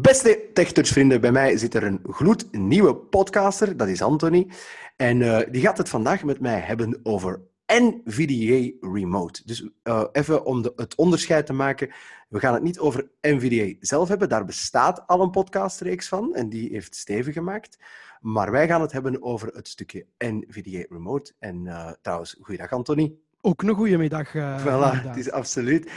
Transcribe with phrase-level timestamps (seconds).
[0.00, 4.50] Beste TechTouch-vrienden, bij mij zit er een gloednieuwe podcaster, dat is Anthony.
[4.96, 9.42] En uh, die gaat het vandaag met mij hebben over NVDA Remote.
[9.44, 11.90] Dus uh, even om de, het onderscheid te maken,
[12.28, 16.48] we gaan het niet over NVDA zelf hebben, daar bestaat al een podcastreeks van en
[16.48, 17.78] die heeft Steven gemaakt.
[18.20, 21.32] Maar wij gaan het hebben over het stukje NVDA Remote.
[21.38, 23.14] En uh, trouwens, goeiedag Anthony.
[23.40, 24.34] Ook een goede middag.
[24.34, 25.90] Uh, voilà, het is absoluut.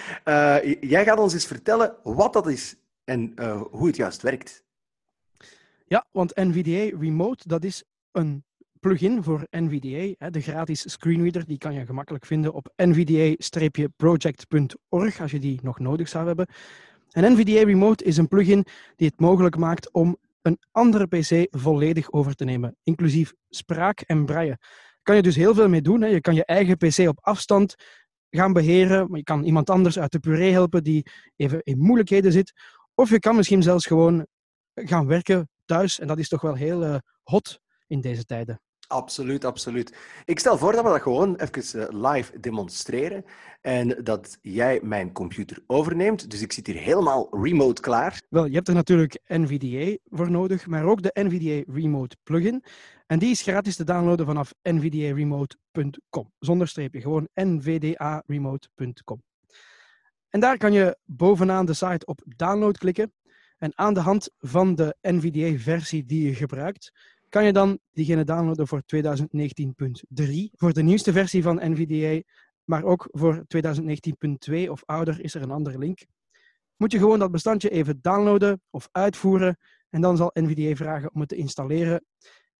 [0.79, 2.75] Jij gaat ons eens vertellen wat dat is
[3.07, 4.63] en uh, hoe het juist werkt.
[5.85, 8.45] Ja, want NVDA Remote, dat is een
[8.79, 11.45] plugin voor NVDA, de gratis screenreader.
[11.45, 16.47] Die kan je gemakkelijk vinden op nvda-project.org als je die nog nodig zou hebben.
[17.11, 22.11] En NVDA Remote is een plugin die het mogelijk maakt om een andere PC volledig
[22.11, 24.57] over te nemen, inclusief spraak en braille.
[24.59, 26.09] Daar kan je dus heel veel mee doen.
[26.09, 27.75] Je kan je eigen PC op afstand
[28.29, 31.05] gaan beheren, maar je kan iemand anders uit de puree helpen die
[31.35, 32.53] even in moeilijkheden zit.
[32.99, 34.27] Of je kan misschien zelfs gewoon
[34.73, 35.99] gaan werken thuis.
[35.99, 38.61] En dat is toch wel heel uh, hot in deze tijden.
[38.87, 39.95] Absoluut, absoluut.
[40.25, 43.25] Ik stel voor dat we dat gewoon even uh, live demonstreren.
[43.61, 46.31] En dat jij mijn computer overneemt.
[46.31, 48.21] Dus ik zit hier helemaal remote klaar.
[48.29, 52.63] Wel, je hebt er natuurlijk NVDA voor nodig, maar ook de NVDA Remote plugin.
[53.07, 56.31] En die is gratis te downloaden vanaf nvdaremote.com.
[56.39, 59.23] Zonder streepje, gewoon nvdaremote.com.
[60.37, 63.13] En daar kan je bovenaan de site op download klikken.
[63.57, 66.91] En aan de hand van de NVDA-versie die je gebruikt,
[67.29, 69.05] kan je dan diegene downloaden voor 2019.3.
[70.51, 72.21] Voor de nieuwste versie van NVDA,
[72.63, 73.45] maar ook voor
[74.49, 76.05] 2019.2 of ouder is er een andere link.
[76.75, 79.57] Moet je gewoon dat bestandje even downloaden of uitvoeren
[79.89, 82.05] en dan zal NVDA vragen om het te installeren.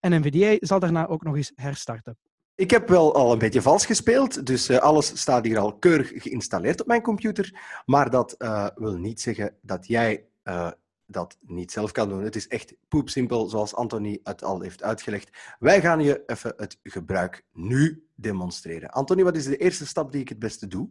[0.00, 2.18] En NVDA zal daarna ook nog eens herstarten.
[2.58, 6.22] Ik heb wel al een beetje vals gespeeld, dus uh, alles staat hier al keurig
[6.22, 7.60] geïnstalleerd op mijn computer.
[7.86, 10.70] Maar dat uh, wil niet zeggen dat jij uh,
[11.06, 12.22] dat niet zelf kan doen.
[12.22, 15.56] Het is echt poepsimpel, zoals Anthony het al heeft uitgelegd.
[15.58, 18.90] Wij gaan je even het gebruik nu demonstreren.
[18.90, 20.90] Anthony, wat is de eerste stap die ik het beste doe?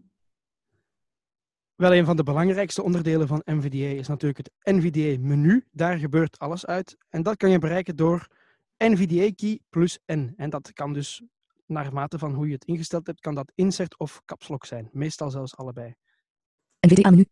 [1.76, 5.66] Wel, een van de belangrijkste onderdelen van NVDA is natuurlijk het NVDA-menu.
[5.72, 6.98] Daar gebeurt alles uit.
[7.10, 8.28] En dat kan je bereiken door
[8.78, 10.34] NVDA-key plus N.
[10.38, 11.24] En dat kan dus
[11.68, 14.90] naar mate van hoe je het ingesteld hebt, kan dat insert of capslock zijn.
[14.92, 15.96] Meestal zelfs allebei.
[16.80, 17.26] NVDA-menu.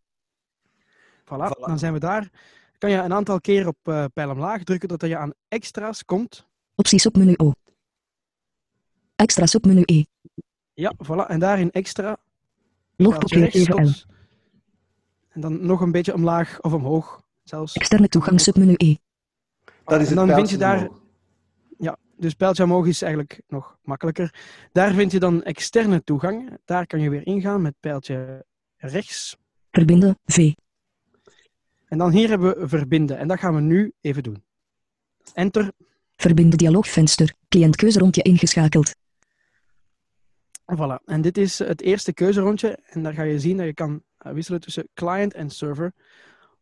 [1.24, 2.30] Voilà, voilà, dan zijn we daar.
[2.78, 6.46] Kan je een aantal keer op uh, pijl omlaag drukken tot je aan extra's komt.
[6.74, 7.52] Opties op menu O.
[9.16, 10.04] Extra's op menu E.
[10.74, 11.28] Ja, voilà.
[11.28, 12.16] En daar in extra.
[12.96, 13.90] Logpapier even L.
[15.28, 17.74] En dan nog een beetje omlaag of omhoog zelfs.
[17.74, 18.96] Externe toegang submenu E.
[19.84, 20.88] Dat is en dan vind je daar...
[22.16, 24.34] dus pijltje omhoog is eigenlijk nog makkelijker.
[24.72, 26.58] Daar vind je dan externe toegang.
[26.64, 28.44] Daar kan je weer ingaan met pijltje
[28.76, 29.36] rechts.
[29.70, 30.52] Verbinden, V.
[31.88, 33.18] En dan hier hebben we verbinden.
[33.18, 34.44] En dat gaan we nu even doen.
[35.34, 35.72] Enter.
[36.16, 37.34] Verbinden dialoogvenster.
[37.48, 38.94] Cliëntkeuze ingeschakeld.
[40.74, 41.04] Voilà.
[41.04, 42.78] En dit is het eerste keuzerondje.
[42.86, 45.92] En daar ga je zien dat je kan wisselen tussen client en server.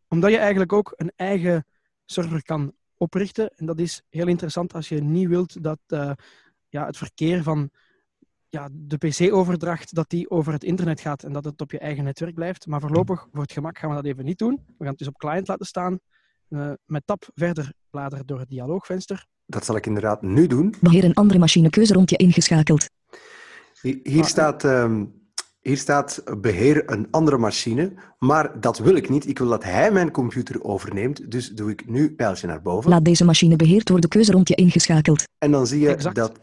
[0.07, 1.65] Omdat je eigenlijk ook een eigen
[2.05, 3.49] server kan oprichten.
[3.55, 6.11] En dat is heel interessant als je niet wilt dat uh,
[6.69, 7.69] ja, het verkeer van
[8.49, 12.03] ja, de PC-overdracht dat die over het internet gaat en dat het op je eigen
[12.03, 12.67] netwerk blijft.
[12.67, 14.53] Maar voorlopig, voor het gemak, gaan we dat even niet doen.
[14.65, 15.99] We gaan het dus op client laten staan.
[16.49, 19.25] Uh, met tab verder bladeren door het dialoogvenster.
[19.45, 20.75] Dat zal ik inderdaad nu doen.
[20.81, 22.89] Beheer een andere machinekeuze rondje ingeschakeld.
[23.81, 24.63] Hier, hier ah, staat...
[24.63, 25.23] Um,
[25.65, 29.27] hier staat beheer een andere machine, maar dat wil ik niet.
[29.27, 32.89] Ik wil dat hij mijn computer overneemt, dus doe ik nu pijltje naar boven.
[32.89, 35.23] Laat deze machine beheerd worden keuzerondje ingeschakeld.
[35.37, 36.15] En dan zie je exact.
[36.15, 36.39] dat...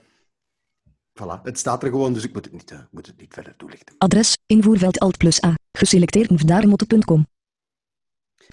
[1.21, 3.57] Voilà, het staat er gewoon, dus ik moet het niet, uh, moet het niet verder
[3.57, 3.95] toelichten.
[3.99, 7.27] Adres, invoerveld Alt plus A, geselecteerd nvdaremote.com.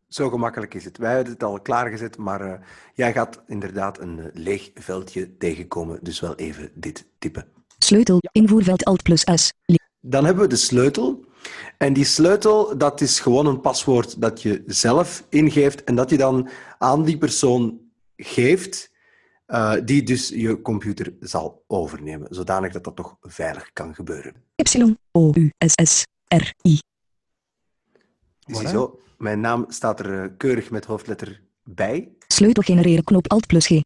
[0.08, 0.98] Zo gemakkelijk is het.
[0.98, 2.54] Wij hebben het al klaargezet, maar uh,
[2.94, 5.98] jij gaat inderdaad een uh, leeg veldje tegenkomen.
[6.02, 7.46] Dus wel even dit typen.
[7.78, 8.30] Sleutel, ja.
[8.32, 9.52] invoerveld Alt plus S.
[10.00, 11.24] Dan hebben we de sleutel.
[11.78, 16.16] En die sleutel, dat is gewoon een paswoord dat je zelf ingeeft en dat je
[16.16, 16.48] dan
[16.78, 17.81] aan die persoon
[18.24, 18.90] geeft,
[19.46, 24.34] uh, die dus je computer zal overnemen, zodanig dat dat toch veilig kan gebeuren.
[24.56, 26.78] Y, O, U, S, S, R, I.
[28.46, 32.12] Ziezo, mijn naam staat er uh, keurig met hoofdletter bij.
[32.26, 33.80] Sleutel genereren, knop Alt plus G.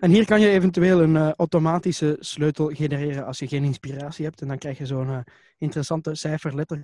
[0.00, 4.40] En hier kan je eventueel een uh, automatische sleutel genereren als je geen inspiratie hebt.
[4.40, 5.24] En dan krijg je zo'n
[5.58, 6.82] interessante cijfer-letter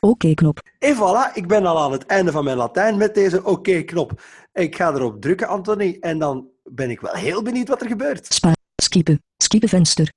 [0.00, 0.60] Oké-knop.
[0.78, 4.22] En voilà, ik ben al aan het einde van mijn Latijn met deze oké-knop.
[4.52, 8.26] Ik ga erop drukken, Anthony, en dan ben ik wel heel benieuwd wat er gebeurt.
[8.34, 8.52] Spa.
[8.82, 9.22] Skippen.
[9.36, 10.12] Skippen venster.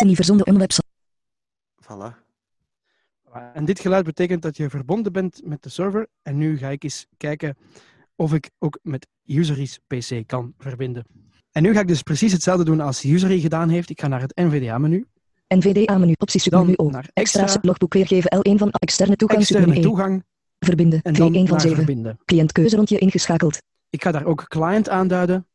[0.00, 0.86] En verzonden een website.
[1.82, 2.26] Voilà.
[3.52, 6.06] En dit geluid betekent dat je verbonden bent met de server.
[6.22, 7.56] En nu ga ik eens kijken
[8.16, 11.04] of ik ook met Usery's PC kan verbinden.
[11.52, 13.90] En nu ga ik dus precies hetzelfde doen als Usery gedaan heeft.
[13.90, 15.06] Ik ga naar het NVDA-menu.
[15.48, 16.14] NVDA-menu.
[16.18, 16.90] Optie Dan submenu O.
[16.90, 19.88] naar Extra extra, logboek weergeven L1 van externe toegang externe submenu E.
[19.88, 20.24] toegang
[20.58, 21.00] Verbinden.
[21.02, 21.76] en dan 2-1 van naar 7.
[21.76, 22.18] verbinden.
[22.24, 23.58] Cliëntkeuze rondje ingeschakeld.
[23.90, 25.46] Ik ga daar ook client aanduiden.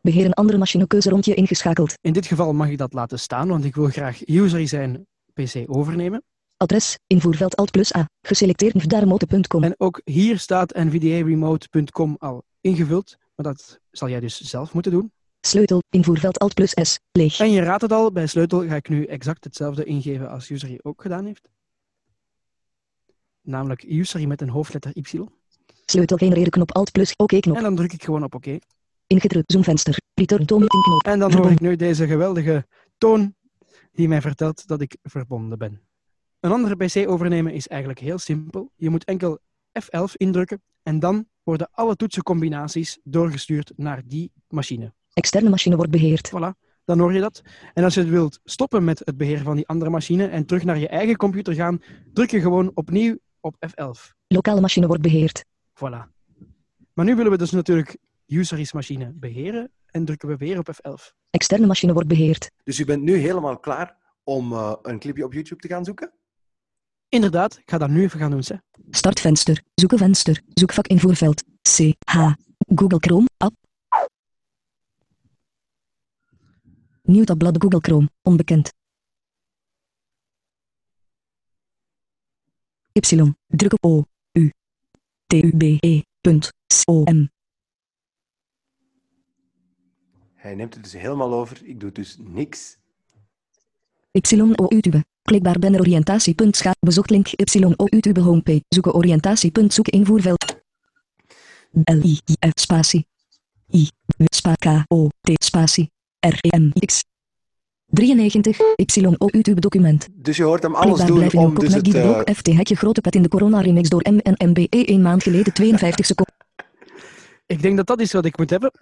[0.00, 1.94] Beheer een andere machinekeuze rondje ingeschakeld.
[2.00, 5.64] In dit geval mag ik dat laten staan, want ik wil graag Usery zijn PC
[5.66, 6.22] overnemen.
[6.56, 6.98] Adres.
[7.06, 8.08] Invoerveld Alt plus A.
[8.22, 9.62] Geselecteerd nvdaremote.com.
[9.64, 15.12] En ook hier staat nvdaremote.com al ingevuld, maar dat zal jij dus zelf moeten doen.
[15.46, 15.82] Sleutel.
[15.90, 16.98] Invoerveld Alt plus S.
[17.12, 17.40] Leeg.
[17.40, 20.78] En je raadt het al, bij sleutel ga ik nu exact hetzelfde ingeven als Usery
[20.82, 21.48] ook gedaan heeft.
[23.40, 25.24] Namelijk Usery met een hoofdletter Y.
[25.86, 27.56] Sleutel genereren knop Alt plus OK knop.
[27.56, 28.58] En dan druk ik gewoon op oké.
[29.06, 29.96] Ingedrukt zoomvenster.
[30.14, 31.02] Return to meeting knop.
[31.02, 32.66] En dan hoor ik nu deze geweldige
[32.98, 33.34] toon
[33.92, 35.80] die mij vertelt dat ik verbonden ben.
[36.40, 38.70] Een andere PC overnemen is eigenlijk heel simpel.
[38.76, 39.38] Je moet enkel
[39.82, 44.92] F11 indrukken en dan worden alle toetsencombinaties doorgestuurd naar die machine.
[45.14, 46.30] Externe machine wordt beheerd.
[46.30, 47.42] Voilà, dan hoor je dat.
[47.74, 50.64] En als je het wilt stoppen met het beheer van die andere machine en terug
[50.64, 51.82] naar je eigen computer gaan,
[52.12, 54.12] druk je gewoon opnieuw op F11.
[54.26, 55.44] Lokale machine wordt beheerd.
[55.74, 56.12] Voilà.
[56.92, 57.96] Maar nu willen we dus natuurlijk
[58.26, 61.14] Usery's machine beheren en drukken we weer op F11.
[61.30, 62.50] Externe machine wordt beheerd.
[62.64, 66.12] Dus u bent nu helemaal klaar om eh, een clipje op YouTube te gaan zoeken?
[67.08, 68.42] Inderdaad, ik ga dat nu even gaan doen.
[68.44, 68.56] Hè.
[68.90, 69.62] Startvenster.
[69.74, 70.40] Zoeken venster.
[70.48, 71.42] Zoekvak invoerveld.
[71.62, 71.94] C.
[72.10, 72.32] H.
[72.74, 73.26] Google Chrome.
[77.06, 78.08] Nieuw tabblad Google Chrome.
[78.22, 78.72] Onbekend.
[82.92, 83.00] Y.
[83.46, 84.04] Druk op O.
[84.32, 84.52] U.
[85.26, 85.32] T.
[85.32, 85.56] U.
[85.56, 85.62] B.
[85.62, 86.02] E.
[86.20, 86.52] Punt.
[86.66, 86.82] C.
[86.84, 87.02] O.
[87.02, 87.28] M.
[90.34, 91.64] Hij neemt het dus helemaal over.
[91.64, 92.76] Ik doe dus niks.
[94.10, 94.40] Y.
[94.40, 94.66] O.
[94.68, 95.04] YouTube.
[95.22, 96.34] Klikbaar banner oriëntatie.
[96.50, 96.74] Scha.
[96.80, 97.28] Bezocht link.
[97.28, 97.64] Y.
[97.76, 97.84] O.
[97.86, 98.64] YouTube homepage.
[98.68, 99.52] Zoeken oriëntatie.
[99.68, 100.62] Zoeken invoerveld.
[101.84, 102.02] L.
[102.02, 102.18] I.
[102.40, 102.60] F.
[102.60, 103.06] Spatie.
[103.70, 103.88] I.
[104.16, 104.54] Spa.
[104.54, 104.84] K.
[104.88, 105.08] O.
[105.20, 105.44] T.
[105.44, 105.93] Spatie.
[106.28, 106.36] R.
[106.40, 106.58] E.
[106.58, 106.70] M.
[106.86, 107.04] X.
[107.86, 108.60] 93.
[108.76, 109.06] Y.
[109.18, 109.26] O.
[109.26, 110.08] YouTube document.
[110.12, 111.84] Dus je hoort hem alles Klikbaar doen om dus het...
[111.84, 115.02] die eh, FT hekje grote pet in de corona remix door M en MBE 1
[115.02, 116.34] maand geleden 52 seconden.
[117.46, 118.72] Ik denk dat dat is wat ik moet hebben.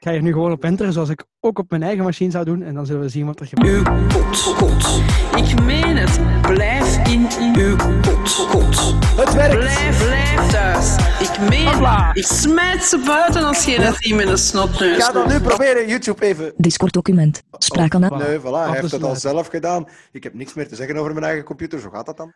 [0.00, 2.44] Ik ga hier nu gewoon op enteren, zoals ik ook op mijn eigen machine zou
[2.44, 2.62] doen.
[2.62, 3.88] En dan zullen we zien wat er gebeurt.
[3.88, 5.00] Uw kot, kot.
[5.36, 6.20] Ik meen het.
[6.42, 8.94] Blijf in uw kot, kot.
[9.16, 9.58] Het werkt!
[9.58, 10.96] Blijf, blijf thuis.
[10.96, 12.06] Ik meen Hopla.
[12.06, 12.16] het.
[12.16, 14.96] Ik smijt ze buiten als je dat ziet met een snotneus.
[14.96, 16.52] Ik ga dan nu proberen YouTube even...
[16.56, 17.42] Discord document.
[17.50, 18.20] Spraakanaal.
[18.20, 18.26] Voilà.
[18.26, 19.88] Nee, voilà, hij heeft het al zelf gedaan.
[20.12, 21.80] Ik heb niks meer te zeggen over mijn eigen computer.
[21.80, 22.32] Zo gaat dat dan.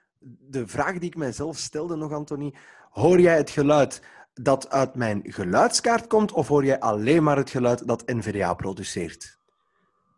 [0.48, 2.54] De vraag die ik mijzelf stelde nog, Anthony.
[2.90, 4.02] Hoor jij het geluid
[4.34, 9.38] dat uit mijn geluidskaart komt, of hoor jij alleen maar het geluid dat NVDA produceert?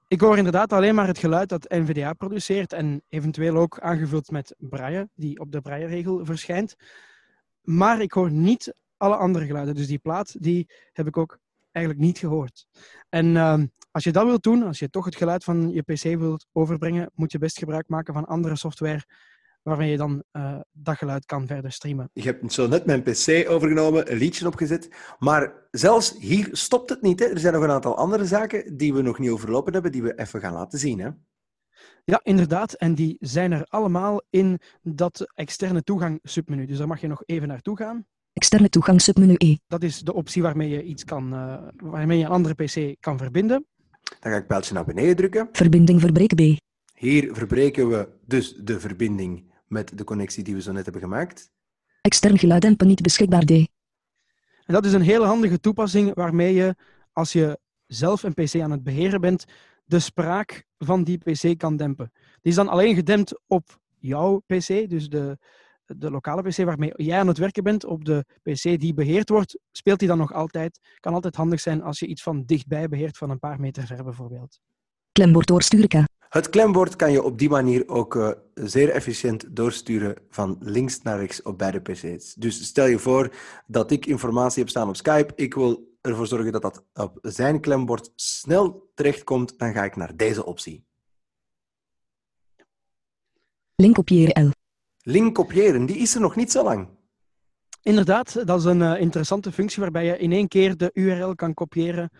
[0.09, 4.55] Ik hoor inderdaad alleen maar het geluid dat NVDA produceert en eventueel ook aangevuld met
[4.59, 6.77] braille, die op de braille-regel verschijnt.
[7.63, 9.75] Maar ik hoor niet alle andere geluiden.
[9.75, 11.39] Dus die plaat die heb ik ook
[11.73, 12.67] eigenlijk niet gehoord.
[13.09, 16.03] En ehm, als je dat wilt doen, als je toch het geluid van je PC
[16.03, 19.05] wilt overbrengen, moet je best gebruik maken van andere software
[19.67, 22.11] waarmee je dan eh, dat geluid kan verder streamen.
[22.13, 24.89] Ik heb zo net mijn PC overgenomen, een liedje opgezet.
[25.19, 27.21] Maar zelfs hier stopt het niet.
[27.21, 27.27] Hè.
[27.27, 30.19] Er zijn nog een aantal andere zaken die we nog niet overlopen hebben, die we
[30.19, 30.99] even gaan laten zien.
[30.99, 31.09] Hè.
[32.05, 32.73] Ja, inderdaad.
[32.73, 36.67] En die zijn er allemaal in dat externe toegang submenu.
[36.67, 38.07] Dus daar mag je nog even naartoe gaan.
[38.33, 39.57] Externe toegang submenu E.
[39.67, 43.19] Dat is de optie waarmee je iets kan, eh, waarmee je een andere PC kan
[43.19, 43.67] verbinden.
[44.21, 45.49] Dan ga ik pijltje naar beneden drukken.
[45.53, 46.59] Verbinding verbreken B.
[46.95, 51.51] Hier verbreken we dus de verbinding met de connectie die we zo net hebben gemaakt.
[52.01, 53.51] Extern geluid niet beschikbaar D.
[53.51, 56.75] En dat is een hele handige toepassing waarmee je,
[57.13, 59.45] als je zelf een PC aan het beheren bent,
[59.85, 62.13] de spraak van die PC kan dempen.
[62.15, 65.39] Die is dan alleen gedempt op jouw PC, dus de,
[65.87, 69.59] de lokale PC waarmee jij aan het werken bent, op de PC die beheerd wordt,
[69.73, 70.81] speelt die dan nog altijd.
[71.01, 74.05] Kan altijd handig zijn als je iets van dichtbij beheert, van een paar meter ver
[74.05, 74.61] bijvoorbeeld.
[75.17, 76.05] Klembord doorsturen.
[76.29, 81.19] Het klembord kan je op die manier ook eh, zeer efficiënt doorsturen van links naar
[81.19, 82.35] rechts op beide PC's.
[82.35, 83.35] Dus stel je voor
[83.67, 85.33] dat ik informatie heb staan op Skype.
[85.37, 89.59] Ik wil ervoor zorgen dat dat op zijn klembord snel terechtkomt.
[89.59, 90.85] Dan ga ik naar deze optie.
[93.75, 94.51] Link kopiëren L.
[95.03, 96.89] Link kopiëren, die is er nog niet zo lang.
[97.83, 101.55] Inderdaad, dat is een eh, interessante functie waarbij je in één keer de URL kan
[101.55, 102.11] kopiëren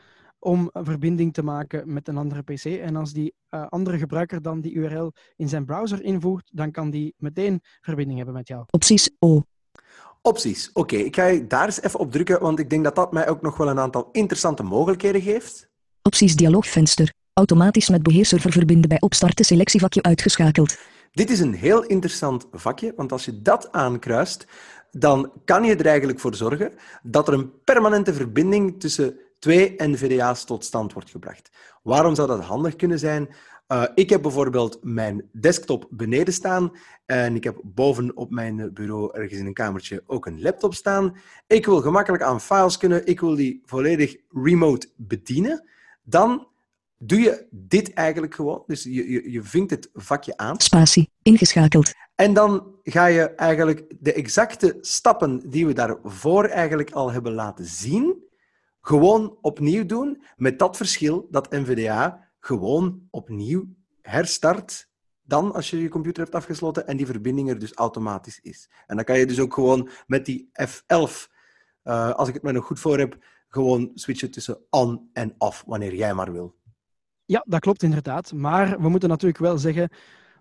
[0.47, 2.65] om een verbinding te maken met een andere PC.
[2.65, 6.91] En als die eh, andere gebruiker dan die URL in zijn browser invoert, dan kan
[6.91, 8.65] die meteen verbinding hebben met jou.
[8.71, 9.43] Opties O.
[10.23, 10.71] Opties.
[10.73, 13.29] Oké, ik ga je daar eens even op drukken, want ik denk dat dat mij
[13.29, 15.69] ook nog wel een aantal interessante mogelijkheden geeft.
[16.03, 17.13] Opties dialoogvenster.
[17.33, 20.79] Automatisch met beheerserver verbinden bij opstarten selectievakje uitgeschakeld.
[21.13, 24.47] Dit is een heel interessant vakje, want als je dat aankruist,
[24.91, 26.73] dan kan je er eigenlijk voor zorgen
[27.03, 31.51] dat er een permanente verbinding tussen twee NVDA's tot stand wordt gebracht.
[31.83, 33.29] Waarom zou dat handig kunnen zijn?
[33.69, 36.73] Uh, ik heb bijvoorbeeld mijn desktop beneden staan
[37.07, 41.17] en ik heb boven op mijn bureau ergens in een kamertje ook een laptop staan.
[41.47, 45.69] Ik wil gemakkelijk aan files kunnen, ik wil die volledig remote bedienen.
[46.03, 46.47] Dan
[46.99, 48.63] doe je dit eigenlijk gewoon.
[48.67, 50.61] Dus je, je, je vinkt het vakje aan.
[50.61, 51.93] Spatie, ingeschakeld.
[52.15, 57.65] En dan ga je eigenlijk de exacte stappen die we daarvoor eigenlijk al hebben laten
[57.65, 58.25] zien,
[58.87, 63.67] gewoon opnieuw doen, met dat verschil dat NVDA gewoon opnieuw
[64.03, 64.89] herstart
[65.23, 68.71] dan als je je computer hebt afgesloten en die verbinding er dus automatisch is.
[68.87, 70.67] En dan kan je dus ook gewoon met die F11,
[71.85, 75.65] uh, als ik het me nog goed voor heb, gewoon switchen tussen on en off,
[75.67, 76.55] wanneer jij maar wil.
[77.25, 78.33] Ja, dat klopt inderdaad.
[78.33, 79.91] Maar we moeten natuurlijk wel zeggen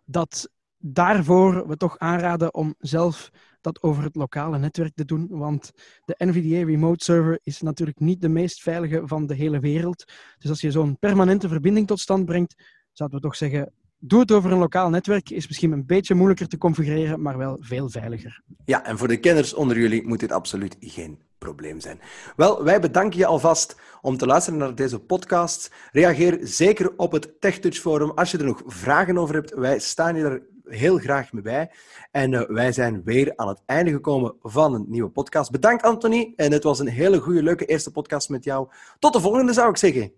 [0.03, 5.27] dat daarvoor we toch aanraden om zelf dat over het lokale netwerk te doen.
[5.29, 5.72] Want
[6.05, 10.05] de NVDA Remote Server is natuurlijk niet de meest veilige van de hele wereld.
[10.38, 12.55] Dus als je zo'n permanente verbinding tot stand brengt,
[12.91, 15.29] zouden we toch zeggen, doe het over een lokaal netwerk.
[15.29, 18.41] Is misschien een beetje moeilijker te configureren, maar wel veel veiliger.
[18.65, 22.00] Ja, en voor de kenners onder jullie moet dit absoluut geen probleem zijn.
[22.36, 25.72] Wel, wij bedanken je alvast om te luisteren naar deze podcast.
[25.91, 29.53] Reageer zeker op het TechTouch Forum als je er nog vragen over hebt.
[29.53, 31.72] Wij staan hier heel graag mee bij.
[32.12, 35.51] En uh, wij zijn weer aan het einde gekomen van een nieuwe podcast.
[35.51, 36.34] Bedankt, Anthony.
[36.36, 38.67] En het was een hele goede, leuke eerste podcast met jou.
[39.00, 40.12] Tot de volgende, zou ik zeggen.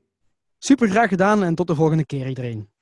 [0.59, 2.76] Super graag gedaan en tot de volgende keer, iedereen.